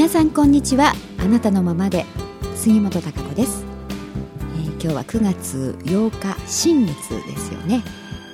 [0.00, 0.94] 皆さんこんにちは。
[1.18, 2.06] あなたのままで。
[2.56, 3.66] 杉本孝子です、
[4.54, 7.84] えー、今日は9月8日新月ですよね、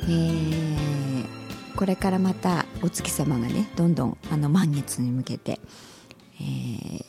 [0.05, 1.27] えー、
[1.75, 5.59] これからまたお月様がねどんどんあの満月に向けて、
[6.41, 7.03] えー、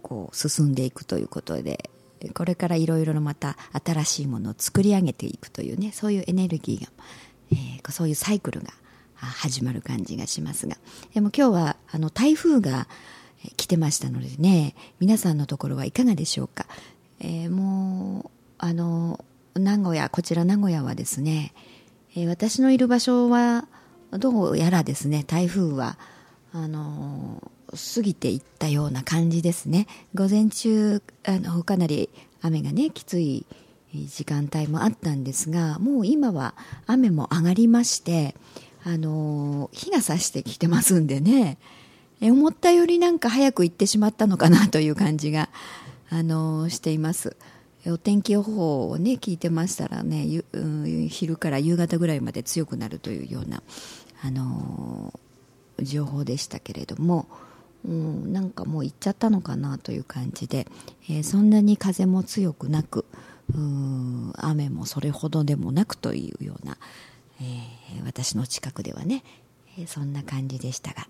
[0.00, 1.90] こう進んでいくということで
[2.34, 6.86] これからいろいろまた新しいものを作り上げていくというねそういうエネルギーが、
[7.50, 8.68] えー、そういうサイクルが
[9.16, 10.76] 始まる感じがしますが。
[11.14, 12.86] でも今日はあの台風が
[13.56, 16.66] 来てましたのでね皆さんのところはいかがでしょうか、
[17.20, 21.52] えー、もうあの名古屋こちら名古屋はですね、
[22.14, 23.66] えー、私のいる場所は
[24.12, 25.96] どうやらですね台風は
[26.52, 27.50] あの
[27.94, 29.86] 過ぎていったような感じですね。
[30.14, 32.10] 午前中あのかなり
[32.42, 33.46] 雨がねきつい
[33.94, 36.54] 時間帯もあったんですがもう今は
[36.86, 38.34] 雨も上がりまして
[38.84, 41.58] あの日が差してきてますんでね。
[42.20, 45.48] 思ったよりなんか早く行ってしまったのかなという感じが
[46.10, 47.36] あのしています。
[47.86, 53.62] お天気予報をね聞いてましたらね、うん、昼から夕方ぐらいまで強くなるというような
[54.22, 55.18] あの
[55.80, 57.26] 情報でしたけれども
[57.84, 60.66] うん、なんかもう行っちゃったのかなという感じで、
[61.08, 63.06] えー、そんなに風も強くなく
[63.54, 66.76] うん雨もそれほどでもなくというような、
[67.40, 69.24] えー、私の近くではね、
[69.78, 71.08] えー、そんな感じでしたが、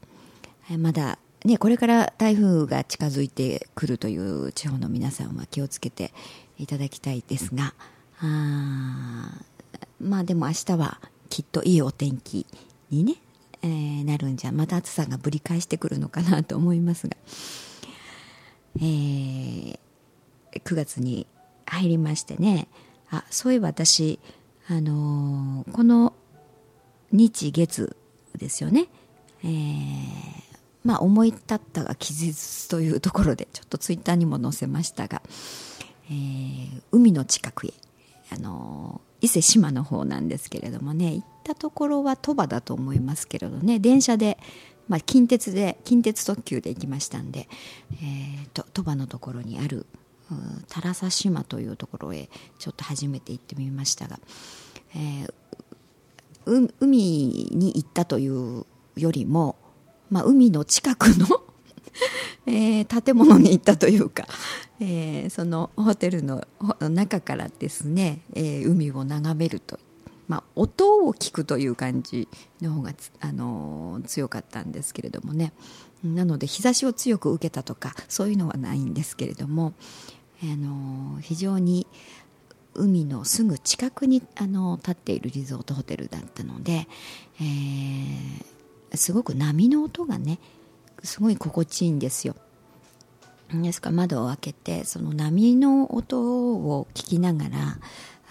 [0.78, 6.12] まだ、ね、これから台風が近づいてくるという地方の皆さんは気をつけて
[6.58, 7.74] いただきたいですが
[8.20, 9.32] あ
[10.00, 12.46] まあでも明日はきっといいお天気
[12.90, 13.14] にね
[13.62, 17.16] えー、なるんじゃまた暑さがぶり返してくるのかなと思いますが、
[18.76, 19.78] えー、
[20.52, 21.26] 9月に
[21.66, 22.68] 入りましてね
[23.10, 24.18] あそういえば私、
[24.68, 26.14] あのー、この
[27.12, 27.96] 日月
[28.36, 28.86] ですよね、
[29.44, 30.49] えー、
[30.84, 35.22] まあ思い立ったが気絶というところでちょっとツイッターにも載せましたが、
[36.10, 37.72] えー、海の近くへ、
[38.32, 44.38] あの伊勢志摩の方なんですけれどもね行ったところは鳥羽だと思いますけれどね電車で、
[44.88, 47.48] まあ、近鉄で近鉄特急で行きましたんで、
[47.94, 49.86] えー、と鳥羽のところにある
[50.68, 54.20] タラサ島というところへちょっと初めて行ってみましたが、
[54.94, 56.98] えー、海
[57.50, 58.64] に行ったという
[58.96, 59.56] よりも、
[60.10, 61.26] まあ、海の近くの
[62.46, 64.26] えー、建物に行ったというか、
[64.80, 66.44] えー、そのホテルの
[66.80, 69.78] 中からですね、えー、海を眺めると、
[70.28, 72.28] まあ、音を聞くという感じ
[72.62, 75.52] の方が、あの強かったんですけれどもね。
[76.02, 79.74] なので日差しを強く受けたとかそういうのはないんですけれども、
[80.42, 81.86] あの非常に
[82.74, 86.88] 海のすぐ近くにあの立っているリゾートホテルだったので、
[87.40, 88.44] えー、
[88.94, 90.38] すごく波の音がね
[91.02, 92.34] すごい心地いいんですよ。
[93.52, 96.20] ですから窓を開けてその波の音
[96.54, 97.78] を聞きながら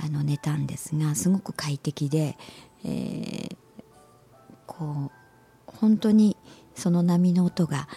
[0.01, 2.37] あの寝たんですがすごく快適で、
[2.85, 3.55] えー、
[4.65, 5.11] こう
[5.65, 6.37] 本当に
[6.73, 7.89] その波の音が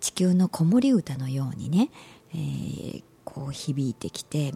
[0.00, 1.90] 地球の子守歌のようにね、
[2.34, 4.54] えー、こう響いてきて、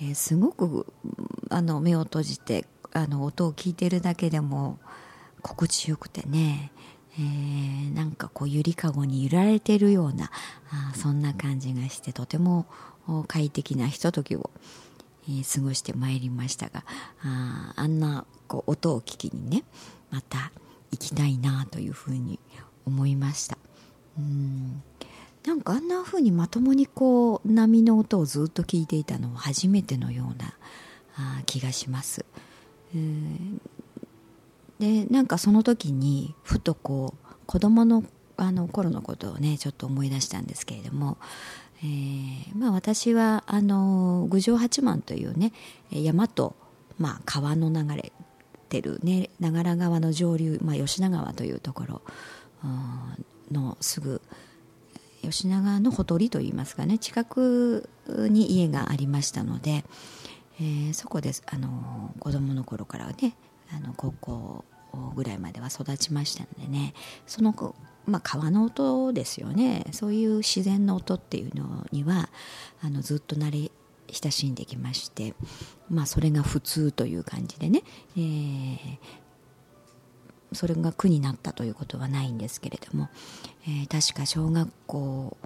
[0.00, 0.86] えー、すごく
[1.50, 4.78] あの目を閉じてあの音を聞いてるだけでも
[5.42, 6.72] 心地よくてね、
[7.18, 10.30] えー、なんかこうゆりかごに揺られてるような
[10.70, 12.66] あそんな感じがしてとても
[13.28, 14.50] 快適なひとときを、
[15.28, 16.84] えー、過ごしてまいりましたが
[17.22, 19.64] ああんなこう音を聞きにね
[20.10, 20.52] また
[20.90, 22.38] 行きたいなというふうに
[22.86, 23.56] 思いました。
[24.18, 24.82] うん。
[25.44, 30.54] なんかあんなふうにまともにこう波の音をずっと聞いていたのは初めてのような
[31.16, 32.24] あ気がします、
[32.94, 33.58] えー、
[34.78, 38.04] でなんかその時にふとこう子供の
[38.36, 41.18] あの頃のことをねちょっと思い出したんですけれども、
[41.84, 45.52] えーまあ、私はあの郡上八幡というね
[45.90, 46.56] 山と、
[46.98, 48.12] まあ、川の流れ
[48.68, 52.02] てる、ね、長良川の上流、まあ、吉永川というところ
[53.52, 54.20] のすぐ
[55.22, 59.84] 吉永のほとりといいますかね近くに家がありましたので、
[60.60, 63.36] えー、そこであの子供の頃からね
[63.76, 64.64] あの高校
[65.14, 66.94] ぐらいまでは育ちましたのでね。
[67.26, 67.74] その
[68.04, 69.86] まあ、川の音ですよね。
[69.92, 72.28] そういう自然の音っていうのには
[72.82, 73.70] あのずっと慣れ
[74.12, 75.34] 親しんできまして、
[75.88, 77.82] まあ、それが普通という感じでね、
[78.16, 78.98] えー、
[80.52, 83.08] それが苦になったということはないんですけれども、
[83.64, 85.36] えー、確か小学校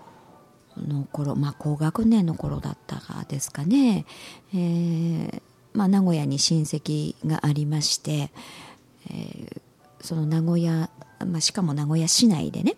[0.76, 4.04] の頃、まあ、高学年の頃だったかですかね、
[4.52, 5.42] えー
[5.76, 8.30] まあ、名古屋に親戚がありまして、
[9.10, 9.60] えー、
[10.00, 10.88] その名古屋、
[11.20, 12.76] まあ、しかも名古屋市内でね、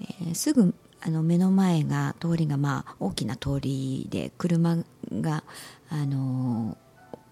[0.00, 4.78] えー、すぐあの目の前が通りがまあ大きな通りで車
[5.12, 5.42] が
[5.90, 6.76] あの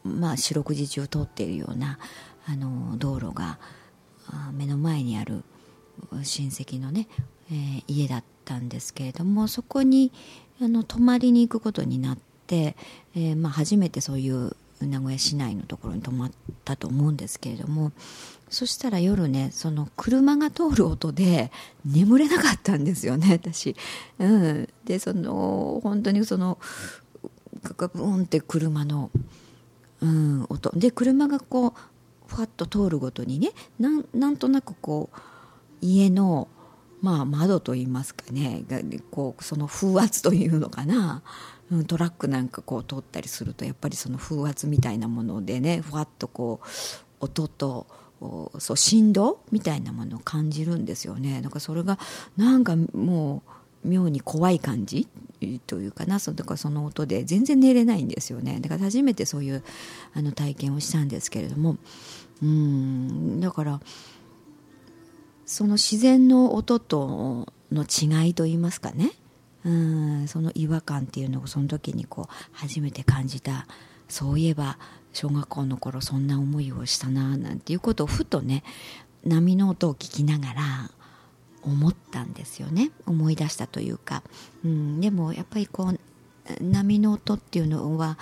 [0.05, 1.99] まあ四六時中通っているような
[2.49, 3.59] あの道路が
[4.52, 5.43] 目の前にある
[6.23, 7.09] 親戚のね、
[7.50, 10.12] えー、家だったんですけれどもそこに
[10.61, 12.76] あの泊まりに行くことになって、
[13.14, 16.31] えーまあ、初めてそういう名古屋市内のところに泊まっ
[16.64, 17.93] たと思うんですけれども
[18.50, 21.50] そしたら夜ねその車が通る音で
[21.84, 23.75] 眠れなかったんですよね私、
[24.19, 26.58] うん、でその本当にその
[27.76, 29.11] ガブーンって車の、
[30.00, 30.70] うん、音。
[30.78, 31.73] で車がこう
[32.26, 35.19] ふわっと通るごとにねなんなんとなくこう
[35.81, 36.49] 家の
[37.00, 38.64] まあ窓といいますかね
[39.11, 41.23] こうその風圧というのかな。
[41.71, 46.67] うんトラックなんかこう通ったりするとやっぱりその風圧みたいなものでねふわっとこう
[47.21, 47.87] 音と
[48.59, 51.43] そう振動みたいなものを感じるんですよね。
[51.43, 51.99] だからそれが
[52.37, 53.43] なんかも
[53.85, 55.07] う妙に怖い感じ
[55.67, 58.59] というかなそだかその音で全然寝れないんですよね。
[58.61, 59.62] だから初めてそういう
[60.15, 61.77] あの体験をしたんですけれども。
[62.43, 63.81] うんだから
[65.47, 69.12] その自然の音との違いといいますかね。
[69.67, 73.67] うんその違和感っていうのをその時にこう初めて感じた
[74.09, 74.79] そういえば
[75.13, 78.63] 小学校の頃そんな思いをしたななんていうことをふとね
[79.25, 80.91] 波の音を聞きながら
[81.63, 82.93] 思ったんですよね。
[83.07, 84.23] 思い出したというか、
[84.65, 85.99] うん、でもやっぱりこう
[86.62, 88.19] 波の音っていうのは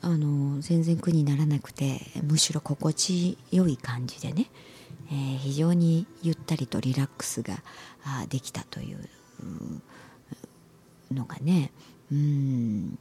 [0.00, 4.50] あの全然苦にならなくてむしろ心地よい感じでね、
[5.12, 7.62] えー、非常にゆったりとリラックスが
[8.28, 9.08] できたという、
[9.42, 9.82] うん
[11.12, 11.72] のがね。
[12.10, 12.98] うん。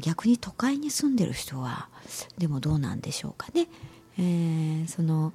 [0.00, 1.88] 逆に都会に住んでる人は
[2.36, 3.68] でもどうなんでしょうかね、
[4.18, 5.32] えー、その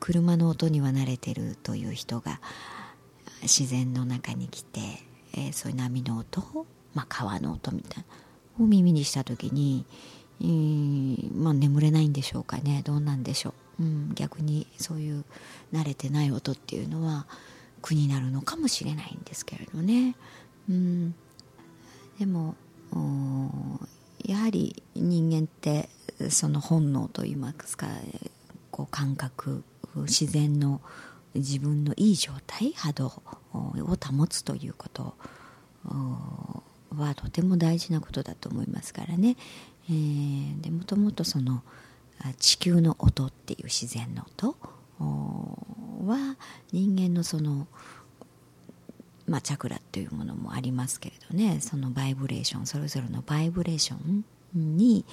[0.00, 2.40] 車の音には慣れてるという人が
[3.42, 4.80] 自然の中に来て、
[5.34, 8.04] えー、そういう波の音、まあ、川の音みたい
[8.58, 9.84] なを耳にした時に、
[10.40, 12.82] えー、まあ、眠れないんでしょうかね。
[12.84, 15.24] どうなんでしょう、うん、逆にそういう
[15.72, 17.26] 慣れてない音っていうのは
[17.82, 20.16] 苦になるのかもしれないんですけれどね。
[20.68, 21.14] うん、
[22.18, 22.54] でも
[24.24, 25.88] やはり人間って
[26.30, 27.86] その本能といいますか
[28.70, 29.62] こう感覚
[29.94, 30.80] 自然の
[31.34, 33.12] 自分のいい状態波動を
[33.52, 35.14] 保つということ
[35.84, 39.36] はとても大事なことだと思いますからね、
[39.88, 41.62] えー、でもともとその
[42.38, 44.56] 地球の音っていう自然の音
[44.98, 46.36] は
[46.72, 47.66] 人間のその
[49.26, 51.58] まあ、チャクラっていうものもありますけれどね。
[51.60, 54.24] そのバイブレーションそれぞれのバイブレーション
[54.54, 55.04] に、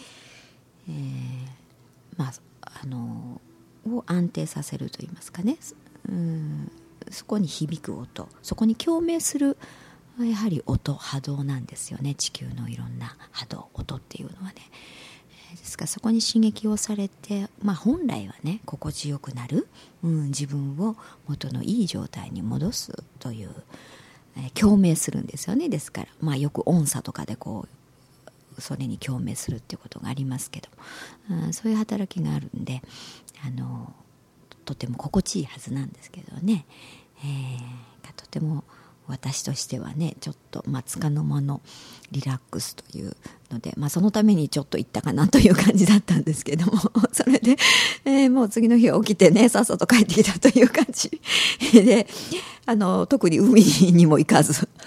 [0.87, 0.95] えー、
[2.17, 3.41] まああの
[3.87, 5.57] を安定させるといいますかね。
[6.07, 6.71] うん
[7.11, 8.29] そこに響く音。
[8.41, 9.57] そこに共鳴する
[10.19, 12.15] やはり音波動なんですよね。
[12.15, 14.55] 地球のいろんな波動音っていうのはね。
[15.51, 19.67] ですからそこに刺激をされて、まあ、本来はね心地よくなる、
[20.03, 20.95] うん、自分を
[21.27, 23.49] 元のいい状態に戻すという
[24.53, 25.69] 共鳴するんですよね。
[25.69, 27.67] ですから、まあ、よく音差とかでこ
[28.57, 30.69] うそれに共鳴するっていうことがありますけど、
[31.31, 32.81] うん、そういう働きがあるんで
[33.45, 33.93] あの
[34.65, 36.65] とても心地いいはずなんですけどね、
[37.19, 38.63] えー、とても
[39.07, 41.61] 私としてはねちょっと、まあ、つかの間の
[42.11, 43.15] リラックスという
[43.51, 46.73] ので、まあ、そのためにちょっと行ったかなという感じだったんですけども
[47.11, 47.57] それで、
[48.05, 51.21] えー、もう次の日起きてねさっさと帰ってきたという感じ。
[51.73, 52.07] で
[52.65, 54.67] あの特に海にも行かず。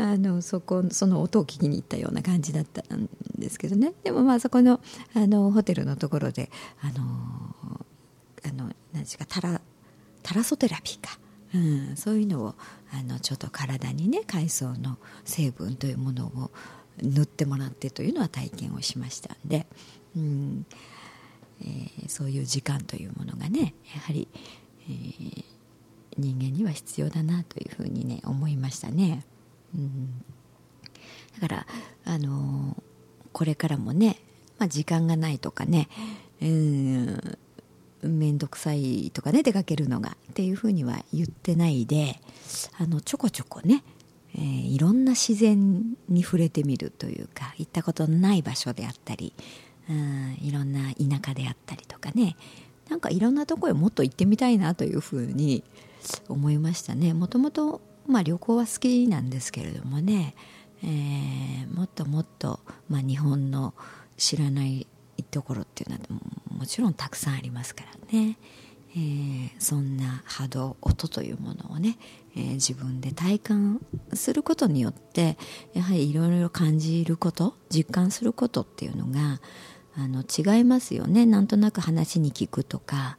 [0.00, 3.94] あのそこその音を聞きに行ったような感じだったんですけどね。
[4.04, 4.80] でもまあそこの
[5.14, 7.04] あのホテルのところであの
[8.44, 9.60] あの何ですかタラ
[10.22, 11.18] タラソテラピーか。
[11.54, 12.54] うん、そういうのを
[12.92, 16.50] あのちょっと体にね海藻の成分というものを
[17.02, 19.66] 塗ってもらってというのは体験をしましたんで、
[20.16, 20.66] うん。
[21.60, 24.28] えー、そういう時間というものがねやはり、
[24.88, 25.44] えー、
[26.16, 29.24] 人間には必要だなというふうにね思いましたね。
[29.74, 30.24] うん、
[31.40, 31.66] だから
[32.04, 32.82] あのー、
[33.32, 34.18] これからもね、
[34.58, 35.88] まあ、時間がないとかね、
[36.40, 37.38] うん。
[38.02, 42.20] 面倒くさいとかね出かけるのがっていうふうには言ってないで
[42.78, 43.82] あのちょこちょこね、
[44.34, 49.32] えー、いろんな自然に触れてみるというか行ったことのない場所であったり
[49.90, 52.36] うんいろんな田舎であったりとかね
[52.88, 55.62] なんかいろんなとこへもっと行ってみたいなというふうに
[56.28, 57.12] 思いましたね。
[57.12, 60.34] もともと、まあ、旅行は好きなんですけれどもね、
[60.82, 63.74] えー、もっともっと、まあ、日本の
[64.16, 64.86] 知らない
[65.22, 66.20] ところっていうのは
[66.56, 68.38] もちろんたくさんありますからね、
[68.92, 71.98] えー、そんな波動音というものをね、
[72.36, 73.80] えー、自分で体感
[74.14, 75.36] することによって
[75.74, 79.40] やはりいろいろ感じること実感することっていうのが
[79.96, 81.26] あの違いますよね。
[81.26, 83.18] なんとなく話に聞くとか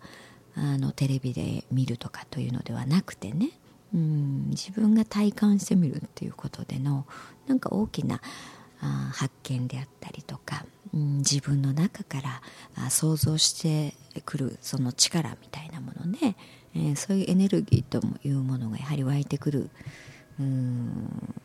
[0.55, 3.51] あのテレビで見るとかというのではなくてね。
[3.93, 7.07] うん自分が体感してみるっていうことでの
[7.47, 8.21] なんか大きな
[8.81, 12.41] あ発見であったりとか、うん、自分の中から
[12.75, 13.93] あ想像して
[14.25, 16.35] くるその力みたいなものね、
[16.75, 19.69] えー、そういうエネルギーというものがやはり湧いてくる
[20.39, 21.35] うん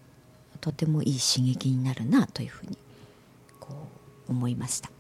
[0.61, 2.79] とてもいい刺激になるなというふうに
[3.61, 3.75] こ
[4.29, 4.91] う思いました。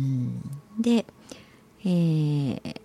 [0.00, 0.40] うん、
[0.80, 1.04] で、
[1.84, 2.80] えー、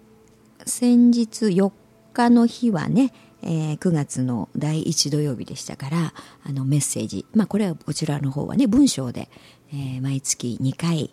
[0.66, 1.72] 先日4
[2.14, 9.30] 日の日はねえー、9月の第1土曜日でしたからあのメッセージ、まあ、これはこちらの方はね文章で、
[9.72, 11.12] えー、毎月2回、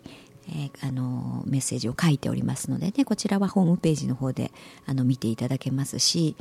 [0.49, 4.51] えー、あのメッセージを書いておりますのでねこちらはホームページの方で
[4.85, 6.35] あの見ていただけますし、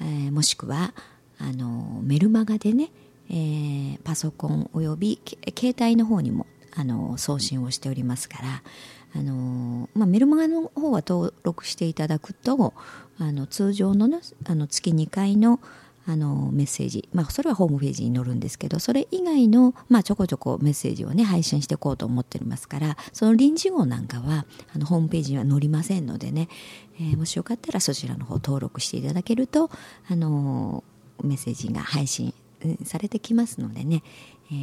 [0.00, 0.94] えー、もしくは
[1.38, 2.90] あのメルマガでね、
[3.28, 5.20] えー、パソコンおよび
[5.58, 8.62] 携帯の方にもあの送信をしておりますから
[9.14, 12.74] あの、まあ、メルマガの方は登録していただくと
[13.18, 15.60] あの通常の,、ね、あの月2回の
[16.04, 26.48] あのメッセージ、まあ、それはホームページに載るんですけどそれ以外の、まあ、ちょこちょこメッセージをね配信していこうと思っておりますからその臨時号なんかはあのホームページには載りませんのでね、
[26.96, 29.70] えー、もしよかったらそちらの方登録していただけると
[30.08, 30.82] あの
[31.22, 32.34] メッセージが配信
[32.84, 34.02] されてきますのでね、
[34.50, 34.54] え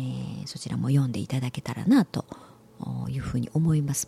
[0.44, 2.49] ー、そちらも読んでいただけたらなとい
[3.10, 4.08] いうふうに思います。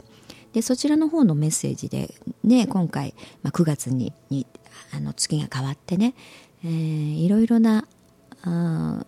[0.54, 2.14] でそちらの方のメッセージで、
[2.44, 4.46] ね、今回、まあ、9月にに
[4.94, 6.14] あの月が変わってね、
[6.64, 7.88] えー、いろいろな
[8.44, 9.06] あ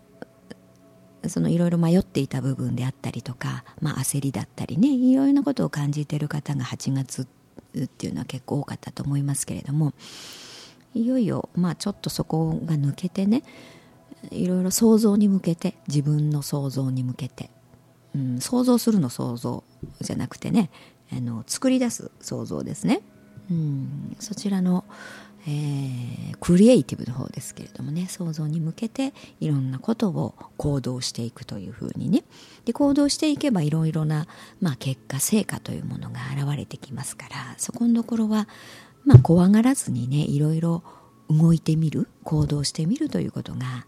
[1.28, 7.28] そのいろいろ迷っていた部分であったりとか、まあ、焦りだったりねいろいろなことを感じている方が8月
[7.82, 9.94] っていうのは結構多かったと思いますけれども
[10.94, 13.44] いよいよ、まあ、ちょっとそこが抜けてね
[14.32, 17.50] いろいろ想像に向けて自分の想像に向けて、
[18.16, 19.64] うん、想像するの想像
[20.02, 20.70] じゃなくてね
[21.12, 23.02] あの作り出す想像ですね、
[23.52, 24.86] うん、そちらの、
[25.48, 32.24] えー、クリエイティブの方ですけれどもね想像に向けていろんなことを行動していくというふうにね。
[32.66, 34.28] で行動していけばいろいろな、
[34.62, 38.48] まあ、結果成果というものが現れてきますからそこのところは、
[39.04, 40.84] まあ、怖がらずにねいろいろ
[41.30, 43.86] 動いてみる行動してみるということが、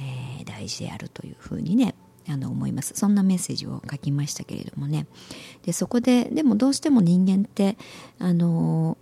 [0.00, 1.94] えー、大事であるというふうにね
[2.28, 2.92] あの思います。
[2.94, 5.06] そんなメッセージを書きましたけれどもね。
[5.64, 7.76] でそこででもどうしても人間って
[8.18, 8.98] あの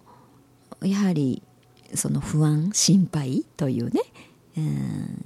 [0.83, 1.43] やはり
[1.95, 4.01] その不安心配というね、
[4.57, 5.21] うん、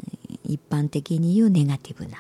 [0.44, 2.18] 一般的に言うネガティブな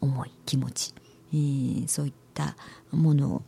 [0.00, 0.94] 思い気持ち、
[1.32, 2.56] えー、そういった
[2.90, 3.42] ものを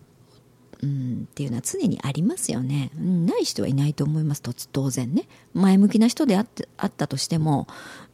[0.81, 4.43] うん、っていうのは常にありますよね、うん、ない人はいないと思います。
[4.43, 5.25] 当然ね。
[5.53, 7.67] 前向きな人であってあったとしても、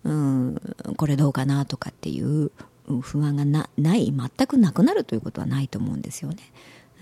[0.02, 0.60] うん、
[0.96, 2.52] これどうかなとかっていう
[3.00, 6.36] 不安がなない全くなくなるということはないと思うんですよね。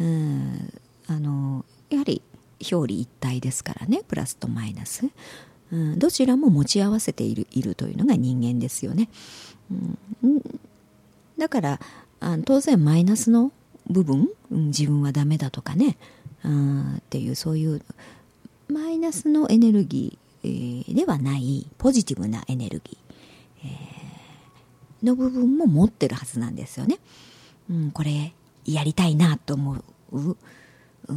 [0.01, 0.73] うん。
[1.09, 2.23] あのやはり
[2.61, 4.03] 表裏一体ですからね。
[4.07, 5.07] プラスとマイナス、
[5.73, 9.09] うん、どちらも持ち合わせているいるというのが人間ですよね。
[10.23, 10.43] うん、
[11.39, 11.81] だから
[12.21, 13.53] あ当然マイナスの
[13.89, 15.97] 部分、うん、自分はダメだとかね、
[16.45, 17.83] うん、っていうそういう
[18.69, 24.02] マイナスのエネルギー、えー、ではないポジティブなエネルギー、えー
[25.03, 26.99] の部分も持ってるはずなんですよね。
[27.71, 29.75] うん、これやりたいなと思
[30.13, 30.37] う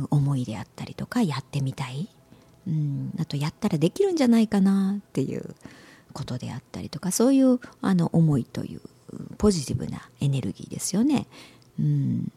[0.09, 2.09] 思いであったりとかやってみたい、
[2.67, 5.55] うん、あとやったらできるんじゃないかなっていう
[6.13, 8.81] ことであったりとかそういうあの思いという
[9.37, 11.27] ポジティブなエネルギーですよね。
[11.79, 12.31] うん、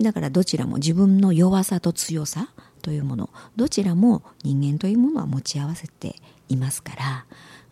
[0.00, 2.48] だからどちらも自分の弱さと強さ
[2.82, 6.16] というものどちらも人間というものは持ち合わせて
[6.48, 7.26] いますから、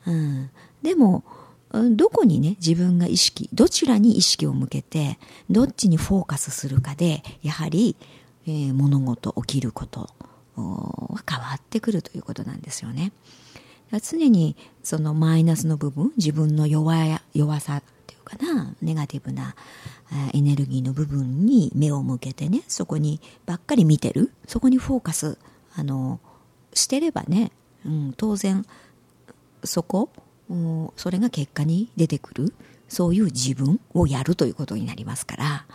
[0.07, 0.51] うん、
[0.83, 1.25] でも
[1.97, 5.19] どこにね、自分が意識、どちらに意識を向けて、
[5.51, 7.97] どっちにフォーカスするかで、やはり、
[8.47, 10.09] えー、物事、起きること
[10.57, 13.13] は変わってくるということなんですよね。
[14.03, 16.95] 常にそのマイナスの部分、自分の弱
[17.33, 19.55] 弱さっていうかな、ネガティブな
[20.33, 25.39] エネルギーの部分に目を向けてね、そこにばっかり見てる、そこにフォーカス、
[25.75, 26.21] あの、
[26.73, 27.53] してればね、
[27.85, 28.65] うん、当然、
[29.63, 30.11] そこ
[30.97, 32.55] それが結果に出てくる
[32.89, 35.67] そういう自分をやるということになりますから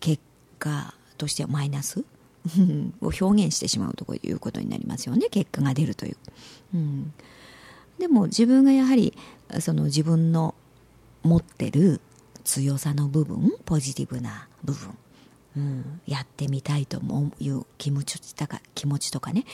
[0.00, 0.22] 結
[0.58, 2.04] 果としてはマイナス
[3.00, 6.16] を表現してしまうということになりますよね結果が出るという、
[6.74, 7.12] うん、
[7.98, 9.14] でも自分がやはり
[9.60, 10.54] その自分の
[11.22, 12.00] 持ってる
[12.44, 14.96] 強さの部分ポジティブな部分
[15.56, 17.00] うん、やってみたいと
[17.40, 19.44] いう気持ちとか気持ちとかね、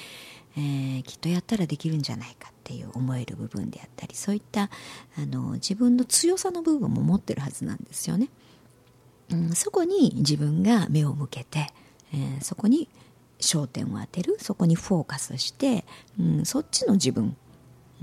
[0.56, 4.70] えー、きっとやったらできるんじゃないかっていう思える部分であったりそういった
[5.18, 8.28] あの自分の強さの部分も持ってるはずなんですよね。
[9.30, 11.66] うん、そこに自分が目を向けて、
[12.14, 12.88] えー、そこに
[13.40, 15.84] 焦点を当てるそこにフォーカスして、
[16.18, 17.36] うん、そっちの自分、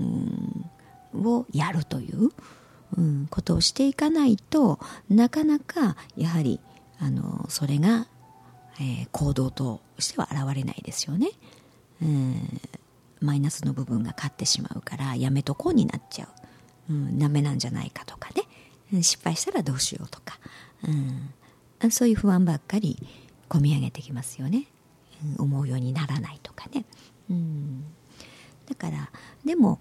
[0.00, 0.70] うん、
[1.26, 2.30] をやるという、
[2.96, 6.60] うん、ことをしていかないとなかなかやはり
[7.00, 8.06] あのそれが、
[8.78, 11.30] えー、行動としては現れないですよね。
[12.04, 12.60] うん。
[13.20, 16.28] マイナスの部分が勝ってしまうからやめとこうになっちゃ
[16.88, 18.42] う、うん、ダメなんじゃないかとかね。
[19.02, 20.38] 失敗したらどうしようとか、
[21.82, 22.98] うん、そういう不安ばっかり
[23.48, 24.66] 込み上げてきますよね、
[25.38, 26.84] うん、思うようにならないとかね、
[27.30, 27.84] うん、
[28.68, 29.10] だから
[29.44, 29.80] でも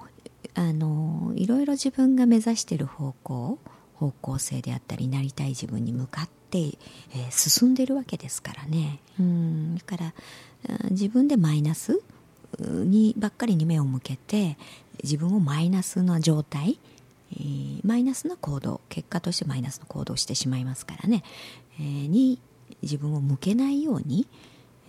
[0.56, 3.60] あのいろいろ自分が目指している方向
[3.96, 10.14] 方向性であったりなりたい自分に向かって、えー、進んでるわけですからね、うん、だから
[10.90, 12.02] 自分でマイナス
[12.60, 14.58] にばっかりに目を向けて
[15.04, 16.80] 自分をマイナスな状態、
[17.32, 17.36] え、
[17.84, 21.24] マイナスな行動結果としてマイナスの行動をしてしまいますからね、
[21.80, 22.40] え、に
[22.82, 24.28] 自分を向けないように、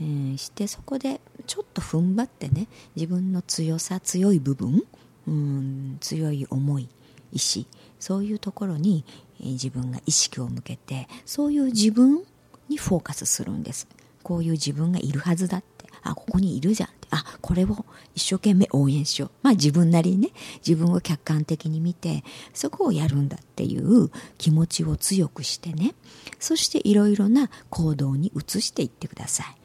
[0.01, 4.85] え、してそこでちょっと踏ん張ってね自分の強さ強い部分
[5.27, 6.89] うん強い思い
[7.33, 7.67] 意志
[7.99, 9.05] そういうところに、
[9.41, 12.23] え、自分が意識を向けてそういう自分
[12.69, 13.87] にフォーカスするんです。
[14.23, 15.75] こういう自分がいるはずだって。
[16.05, 19.31] あここにいるじゃんあこれを一生懸命応援しよう。
[19.43, 20.31] まあ自分なりにね
[20.67, 25.95] 自分を客観的に見てそこをやるんだっていう気持ちを強くしてね
[26.39, 29.57] そしていろいろな行動に移していってください。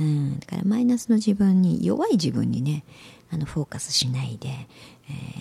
[0.00, 2.84] うんだからマイナスの自分に弱い自分にね
[3.30, 4.66] あのフォーカスしないで、え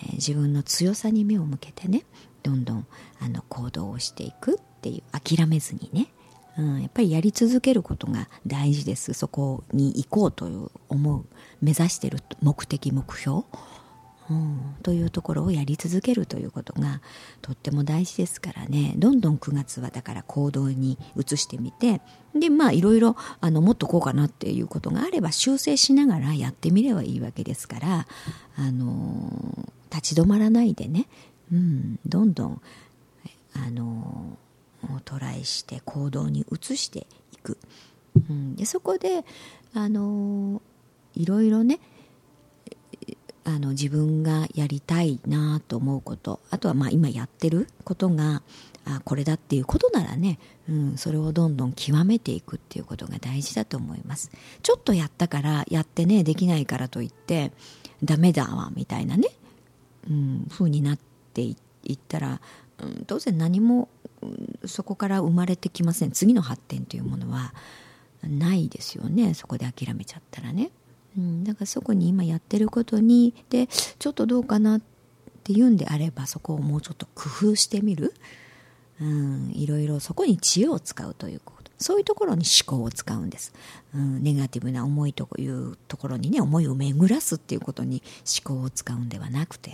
[0.10, 2.04] ー、自分の強さに目を向けてね
[2.44, 2.88] どんどん
[3.20, 6.08] あの行動をしていくっていう諦めずにね
[6.58, 9.14] うん、やっぱりやり続けることが大事です。
[9.14, 11.26] そこに行こうという思う
[11.62, 13.44] 目指してる目的目標、
[14.30, 17.02] うん、というところをやり続けるということが
[17.42, 18.94] とっても大事ですからね。
[18.98, 22.02] どんどん9月はだから行動に移してみて
[22.36, 28.08] でまあいろいろあのもっとこうかなっていうことがあれば修正しながらやってみればいいわけですから
[28.58, 31.08] あの立ち止まらないでね、
[31.52, 32.62] うん、どんどん
[33.56, 34.38] あの
[35.06, 37.58] トライして行動に移していく、
[38.30, 39.26] うん、でそこで
[39.74, 40.62] あの
[41.16, 41.80] いろいろね
[43.46, 46.40] あの自分がやりたいなと思うこと。
[46.50, 48.42] あとはまあ今やってることが
[48.86, 54.32] あこれだっていうことならね、うん、それをどんどん極めていくっていうことが大事だと思います。
[54.62, 57.52] ちょっとやったからやってねできないからといって
[58.04, 59.30] ダメだわみたいなね、
[60.10, 61.00] うん、風になっ
[61.34, 61.56] てい
[61.94, 62.42] ったら、
[62.80, 63.90] うん、当然何も
[64.66, 66.12] そこから生まれてきません。
[66.12, 67.54] 次の発展というものは
[68.24, 69.34] ないですよね。
[69.34, 70.72] そこで諦めちゃったらね、
[71.18, 74.82] うん、だからそこに今やってることにでちょっとどうかなっ
[75.44, 78.14] ていうんであればそこをもうちょっと工夫してみる、
[79.02, 81.64] うん、いろいろそこに知恵を使うということ。
[81.80, 83.52] そういうところに思考を使うんです、
[83.94, 88.02] うん、ネガティブな思いというところにね思いを巡らすっていうことに
[88.46, 89.72] 思考を使うんではなくて、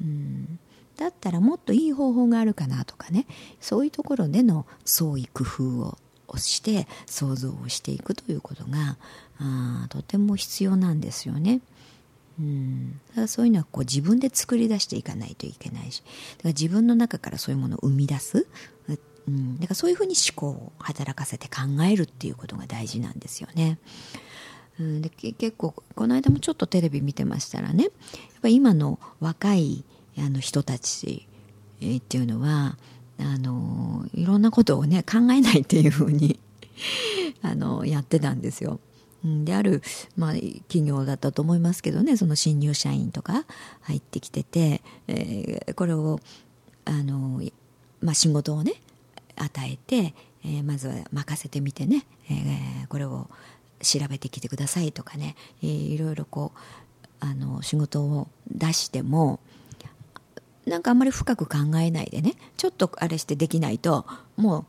[0.00, 0.58] うん、
[0.96, 3.26] だったらもっといい方法があるかなとかね。
[3.60, 5.96] そういうところでの創意工夫
[6.28, 8.98] をして想像をしていくということが
[9.38, 11.60] あとても必要なんですよね。
[12.38, 16.02] うん、だそういうのはこう自分で作り出していかないといけないし。
[16.02, 16.10] だか
[16.44, 18.46] ら自分の中からそういうものを生み出す、
[19.26, 23.78] うん、だからそういうふうに思考を働かせて考えるっていうことが大事なんですよね。
[24.78, 27.84] うん、で結構この間もちょっとテレビ見てましたらね。
[27.84, 27.92] やっ
[28.42, 29.84] ぱ今の若い
[30.18, 31.26] あの人たち
[31.80, 32.76] っていうのは
[33.18, 36.38] あのいろんなことをね考えないっていうふうに
[37.42, 38.80] あのやってたんですよ。
[39.24, 39.82] である、
[40.16, 40.32] まあ、
[40.68, 43.44] 企業だったと思いますけどねその新入社員とか
[43.80, 46.20] 入ってきてて、えー、これを
[46.84, 47.42] あの、
[48.00, 48.74] まあ、仕事をね
[49.34, 53.28] 与えて、えー、まずは任せてみてね、えー、これを
[53.80, 56.58] 調べてきてくださいとかね、えー、いろいろこう
[57.18, 59.40] あの仕事を出しても
[60.66, 64.04] なんかあんまり深く考えないでねちょっとあれしてできないと
[64.36, 64.66] も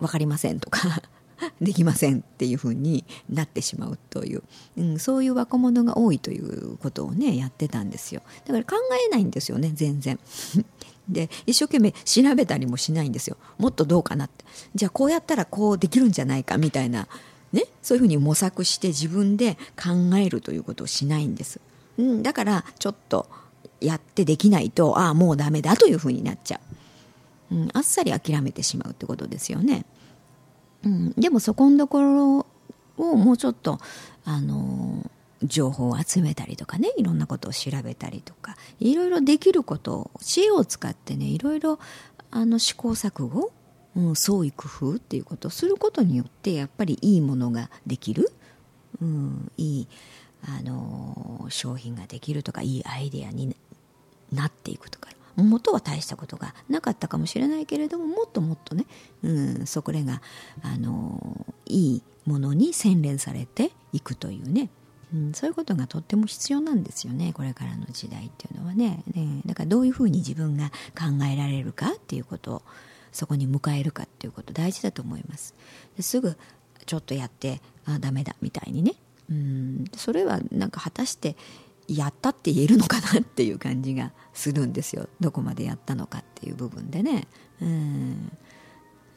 [0.00, 1.02] う分かりませんとか
[1.60, 4.42] できませんっていうふうになってしまうという、
[4.76, 8.22] うん、そういう若者が多いということをねやってたんですよ。
[8.46, 10.18] だから考えないんですよね全然。
[11.08, 13.36] で一生懸命調べたりもしないんですよ。
[13.58, 14.44] もっとどうかなって。
[14.74, 17.06] じゃあこうやったらこうできるんじゃないかみたいな
[17.52, 21.60] ねそういうふうに模索して自分で考えるということをしないんです、
[21.98, 23.26] うん、だからちょっと
[23.80, 26.60] やってできないとああもうダメだというふうになっちゃ
[27.50, 29.84] う、うん、あっさり諦めてしまうってことですよね、
[30.84, 32.46] うん、でもそこのところ
[32.96, 33.78] をもうちょっと
[34.24, 35.10] あの
[35.42, 41.78] 情報を集めたりとかねいろんなことを調べたりとかいろいろできることを知恵を使ってねいろいろ
[42.30, 43.52] あの試行錯誤、
[43.94, 48.32] うん、創意工夫っていうことをすることによってやっぱりいいものができる、
[49.00, 49.88] うん、いい
[50.44, 53.54] あの商品ができるとかいいアイデアに
[54.32, 55.08] なっていくとか
[55.42, 58.86] 元は大したことがなかったかもしれないけれどももっともっとね、
[59.22, 60.22] うん、そこれが
[60.62, 64.70] あのいいものに洗練されていくというね。
[65.14, 69.04] うん、そういうことがとっても必要なんですよねこれからの時代っていうのはね。
[69.14, 72.62] ねだからどういうふうに自分が考えられるかっていうことを
[73.12, 75.54] そこに迎えるかっていうこと大事だと思います。
[76.00, 76.36] すぐ
[76.86, 78.94] ちょっとやってあダメだみたいにね。
[79.30, 81.36] うんそれはなんか果たして
[81.88, 85.08] やったって言えるのかなっていう感じがするんですよ。
[85.20, 87.26] どこまでやったのかっていう部分でね。
[87.60, 88.32] うん。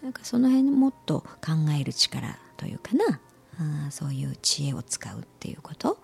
[0.02, 3.20] なんかその辺もっと考える力というかな。
[3.60, 5.98] あそういう知恵を使うっていうこと、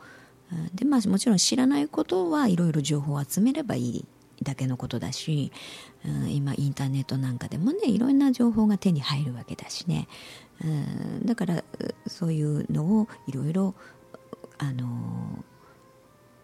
[0.74, 4.06] でまあ、もちろん知らないことはいろいろ情報を集めればいい
[4.44, 5.52] だけのことだし、
[6.06, 10.08] うん、今インターネットなんかでもねいろんな情報が手に入るわけだしね、
[10.64, 11.64] うん、だから
[12.08, 13.74] そういうのをいろいろ
[14.58, 15.44] あの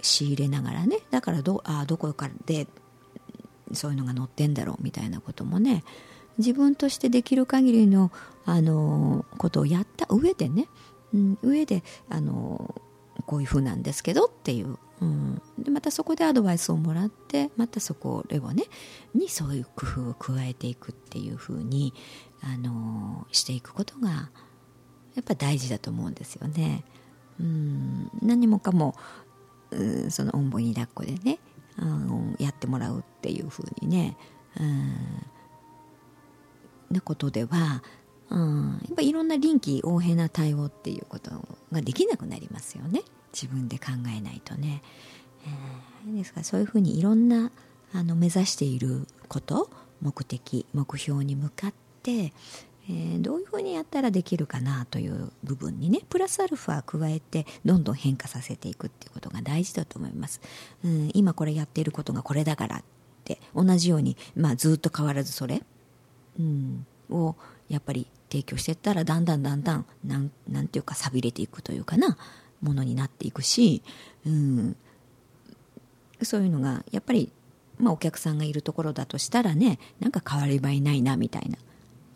[0.01, 2.67] 仕入れながらねだからどあどこかで
[3.73, 5.83] そういうのが載ってんだろうみたいなこともね
[6.37, 8.11] 自分としてできる限りの
[8.45, 10.67] あのことをやった上でね
[11.13, 12.75] うん、上であの
[13.25, 18.63] こういうふうなんですけどっていう、うん、でまたそこでアドバイスをもらってまたそこをね
[19.13, 21.93] にそういう工夫を加えていくっていうふうに
[22.41, 24.29] あのしていくことが
[25.15, 26.85] やっぱ大事だと思うんですよね。
[27.39, 28.95] うん、何もかも、
[30.09, 31.39] そのおんぼに抱っこでね、
[31.77, 34.17] うん、やってもらうっていうふうにね、
[34.59, 34.95] うん、
[36.89, 37.81] なことでは
[38.31, 41.31] うん、やっぱいろんな臨機応変な対応っていうこと
[41.71, 43.01] ができなくなりますよね。
[43.33, 44.81] 自分で考えないとね、
[46.05, 47.51] えー、ですからそういうふうにいろんな
[47.93, 49.69] あの目指していること
[50.01, 52.31] 目的目標に向かって、
[52.89, 60.41] えー、どういうふうにやったらできるかなという部分にねプラスアルファ加えてどんどん変化させていくっていうことが大事だと思います、
[60.83, 62.83] うん、今これやっていることがこれだからっ
[63.23, 65.61] て同じように、まあ、ずっと変わらずそれ、
[66.39, 67.35] うん、を
[67.69, 72.17] やっぱり提供していったらだんだんだんだんなんなんていうか寂れていくというかな
[72.61, 73.83] ものになっていくし、
[74.25, 74.75] うん、
[76.21, 77.31] そういうのがやっぱり、
[77.77, 81.57] まあ、お客さんがいるところだとしたらねなんか変わり映えないなみたいな、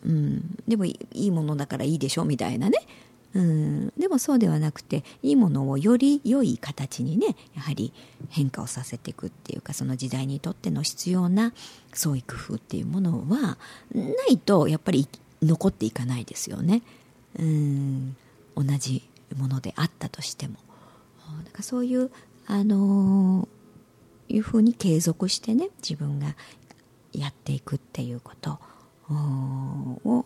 [0.06, 2.78] うん、でもいいものだからいいでしょみたいなね、
[3.34, 7.92] うん、でもそうではなくていいものをより良い形にねやはり
[8.30, 11.52] 変化をさせていくっていうかその時代にとっての必要な
[11.92, 13.58] 創意工夫っていうものは
[13.94, 15.08] ないとやっぱり
[15.42, 16.82] 残っていかないですよね。
[17.38, 18.16] うん。
[18.54, 20.54] 同じものであったとしても。
[21.44, 22.10] だかそういう
[22.46, 26.36] あのー、いうふうに継続してね自分が
[27.12, 28.58] やっていくっていうこと。
[29.14, 30.24] を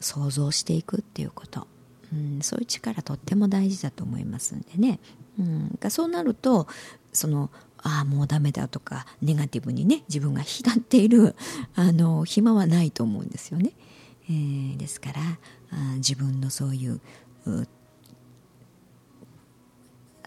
[0.00, 1.66] 想像していくっていうこと、
[2.12, 5.00] うん、そういう力とっても大事だと思いますんでね、
[5.38, 6.66] うん、そうなると
[7.12, 11.34] そのああもうダメだとかネガティブにね自分が浸っている
[11.76, 13.72] あの暇はないと思うんですよね。
[14.28, 15.20] えー、ですから
[15.70, 17.00] あ自分のそういう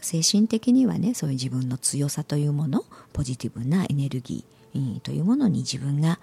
[0.02, 6.20] 精神的にはねそういう自分の強さというものポジティブなエネルギーというものに自分が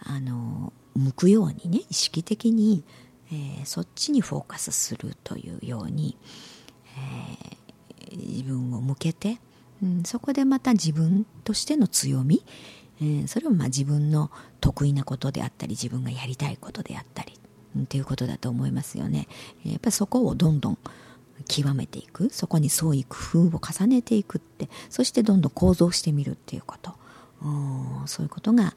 [0.00, 2.84] あの向くようにね意識的に、
[3.32, 6.16] えー、そっちにフォーカスするというように、
[8.08, 9.38] えー、自分を向けて、
[9.82, 12.44] うん、そこでまた自分としての強み、
[13.00, 14.30] えー、それをまあ自分の
[14.60, 17.34] 得意なことであったり自分がやりたいことであったり
[17.78, 19.26] っていうことだと思いますよね。
[19.64, 20.78] やっぱりそこをどんどん
[21.48, 22.30] 極めていく。
[22.30, 23.16] そこに創意工
[23.48, 24.68] 夫を重ねていくって。
[24.88, 26.94] そしてどんどん構造してみるっていうこと。
[28.06, 28.74] そういうことが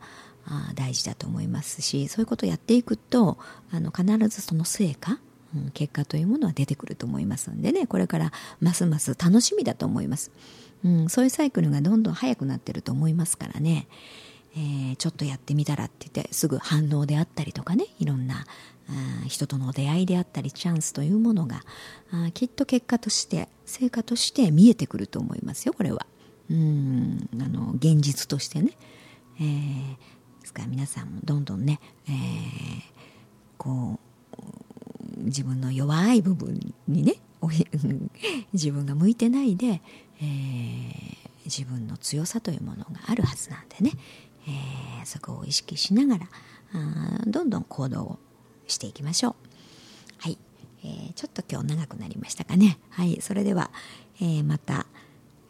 [0.75, 3.37] 大事だと思いますしそういうことをやっていくと
[3.71, 5.19] あの必ずその成果
[5.73, 7.87] 結果というものは出てくると思いますんでね。
[7.87, 10.31] これからますます楽しみだと思います。
[10.83, 13.87] うん、そういうサイクルがどんどん速くなってると思いますからね、
[14.55, 17.85] えー、ちょっとやってみたらって言ってすぐ反応であったりとかね。
[17.99, 18.45] いろんな
[19.27, 21.61] 人との出会いであったりチャンスというものが
[22.33, 26.05] きっと結果として成果として見えてくると思いますよこれは。
[26.49, 28.71] うんあの現実としてね、
[29.41, 29.97] えー、
[30.47, 32.13] ですから皆さんもどんどんね、えー、
[33.57, 33.99] こ
[34.31, 37.15] う自分の弱い部分にね
[38.53, 39.81] 自分が向いてないで、
[40.21, 43.91] えー、自分の強さというものがあるはずなんでね、
[44.47, 46.29] えー、そこを意識しながら
[46.73, 48.19] あどんどん行動を
[48.67, 49.35] していきましょう。
[50.19, 50.37] はい。
[50.83, 52.79] えー、ちょっと今日長くなりましたかね。
[52.89, 53.19] はい。
[53.21, 53.69] それでは、
[54.21, 54.85] えー、また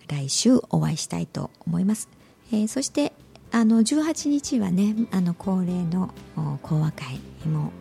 [0.08, 2.10] 来週お会いしたいと思います、
[2.52, 3.14] えー、そして
[3.52, 6.14] あの18日はねあの恒例の
[6.62, 7.72] 講和会も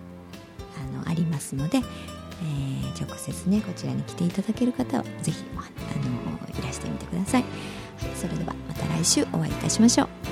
[0.79, 10.26] あのありますので、えー、直接ねこちらに来ていただける方はぜひあのいらしてみてください、はい、それではまた来週お会いいたしましょう。